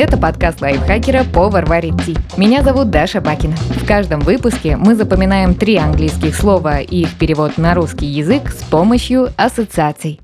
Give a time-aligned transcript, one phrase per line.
[0.00, 2.16] Это подкаст лайфхакера «Повар варит ти».
[2.36, 3.56] Меня зовут Даша Бакина.
[3.56, 8.62] В каждом выпуске мы запоминаем три английских слова и их перевод на русский язык с
[8.62, 10.20] помощью ассоциаций.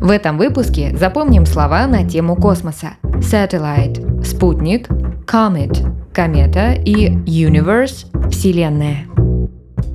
[0.00, 2.94] В этом выпуске запомним слова на тему космоса.
[3.04, 4.88] Satellite– спутник,
[5.28, 5.78] comet–
[6.12, 9.06] комета и universe– вселенная.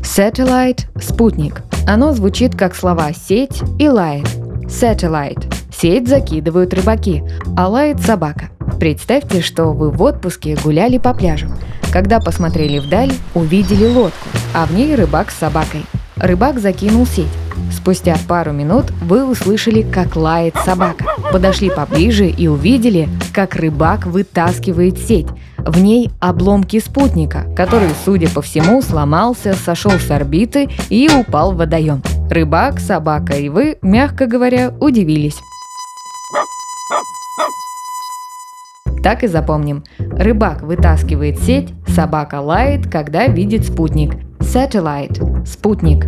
[0.02, 1.64] Satellite– спутник.
[1.86, 4.30] Оно звучит как слова «сеть» и «light».
[4.68, 7.22] Satellite– сеть закидывают рыбаки,
[7.58, 8.53] а лает собака.
[8.84, 11.48] Представьте, что вы в отпуске гуляли по пляжу.
[11.90, 15.86] Когда посмотрели вдаль, увидели лодку, а в ней рыбак с собакой.
[16.18, 17.32] Рыбак закинул сеть.
[17.72, 21.06] Спустя пару минут вы услышали, как лает собака.
[21.32, 25.28] Подошли поближе и увидели, как рыбак вытаскивает сеть.
[25.58, 31.56] В ней обломки спутника, который, судя по всему, сломался, сошел с орбиты и упал в
[31.56, 32.04] водоем.
[32.30, 35.40] Рыбак, собака и вы, мягко говоря, удивились.
[39.04, 39.84] Так и запомним.
[40.00, 44.16] Рыбак вытаскивает сеть, собака лает, когда видит спутник.
[44.40, 46.06] Satellite– спутник.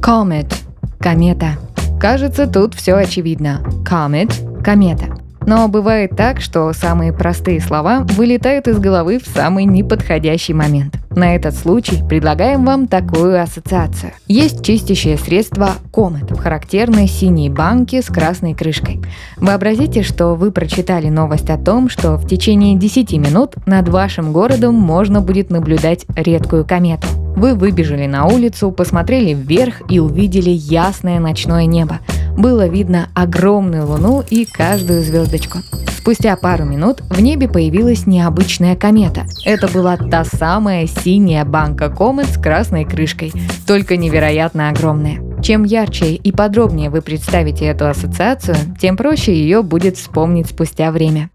[0.00, 0.52] Comet–
[0.98, 1.58] комета.
[2.00, 3.60] Кажется, тут все очевидно.
[3.86, 5.13] Comet– комета.
[5.46, 10.96] Но бывает так, что самые простые слова вылетают из головы в самый неподходящий момент.
[11.10, 14.12] На этот случай предлагаем вам такую ассоциацию.
[14.26, 19.00] Есть чистящее средство Comet в характерной синей банке с красной крышкой.
[19.36, 24.74] Вообразите, что вы прочитали новость о том, что в течение 10 минут над вашим городом
[24.74, 27.06] можно будет наблюдать редкую комету.
[27.36, 32.00] Вы выбежали на улицу, посмотрели вверх и увидели ясное ночное небо.
[32.36, 35.58] Было видно огромную луну и каждую звездочку.
[35.98, 39.24] Спустя пару минут в небе появилась необычная комета.
[39.44, 43.32] Это была та самая синяя банка комет с красной крышкой,
[43.66, 45.22] только невероятно огромная.
[45.42, 51.30] Чем ярче и подробнее вы представите эту ассоциацию, тем проще ее будет вспомнить спустя время.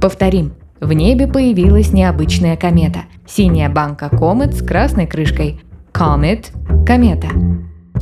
[0.00, 0.54] Повторим.
[0.80, 3.00] В небе появилась необычная комета.
[3.26, 5.60] Синяя банка комет с красной крышкой.
[5.92, 6.46] Comet–
[6.86, 7.28] комета.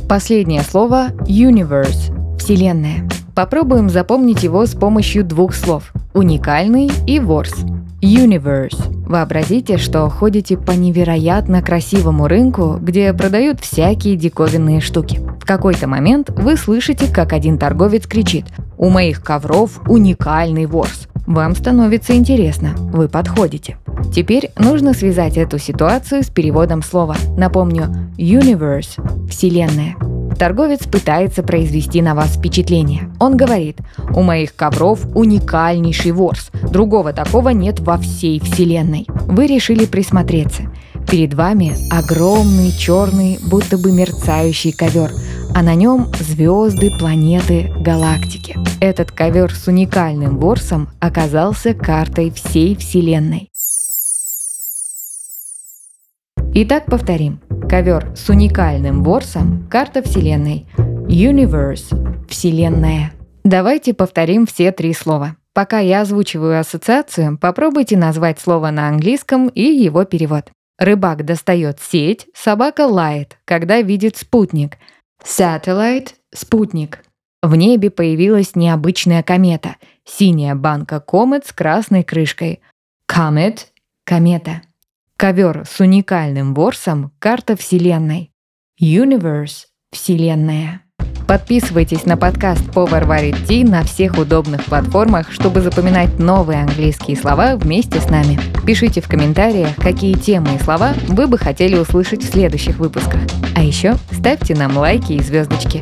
[0.09, 3.07] Последнее слово– universe– вселенная.
[3.35, 7.53] Попробуем запомнить его с помощью двух слов– уникальный и ворс.
[8.01, 9.07] Universe.
[9.07, 15.19] Вообразите, что ходите по невероятно красивому рынку, где продают всякие диковинные штуки.
[15.39, 18.45] В какой-то момент вы слышите, как один торговец кричит
[18.79, 21.07] «У моих ковров уникальный ворс».
[21.27, 23.77] Вам становится интересно, вы подходите.
[24.13, 27.15] Теперь нужно связать эту ситуацию с переводом слова.
[27.37, 28.99] Напомню, universe–
[29.29, 29.95] вселенная.
[30.39, 33.11] Торговец пытается произвести на вас впечатление.
[33.19, 33.79] Он говорит,
[34.15, 36.49] у моих ковров уникальнейший ворс.
[36.71, 39.05] Другого такого нет во всей вселенной.
[39.25, 40.63] Вы решили присмотреться.
[41.11, 45.11] Перед вами огромный черный, будто бы мерцающий ковер,
[45.53, 48.55] а на нем звезды, планеты, галактики.
[48.79, 53.48] Этот ковер с уникальным ворсом оказался картой всей Вселенной.
[56.61, 57.39] Итак, повторим.
[57.69, 60.67] Ковер с уникальным ворсом– карта Вселенной.
[61.07, 63.13] Universe– Вселенная.
[63.45, 65.37] Давайте повторим все три слова.
[65.53, 70.51] Пока я озвучиваю ассоциацию, попробуйте назвать слово на английском и его перевод.
[70.77, 74.79] Рыбак достает сеть, собака лает, когда видит спутник.
[75.23, 77.05] Satellite– спутник.
[77.41, 79.77] В небе появилась необычная комета.
[80.03, 82.59] Синяя банка комет с красной крышкой.
[83.09, 83.67] Comet–
[84.03, 84.63] комета.
[85.21, 88.31] Ковер с уникальным ворсом– карта Вселенной.
[88.81, 90.83] Universe– Вселенная.
[91.27, 97.57] Подписывайтесь на подкаст «Повар варит ти» на всех удобных платформах, чтобы запоминать новые английские слова
[97.57, 98.39] вместе с нами.
[98.65, 103.19] Пишите в комментариях, какие темы и слова вы бы хотели услышать в следующих выпусках.
[103.57, 105.81] А еще ставьте нам лайки и звездочки.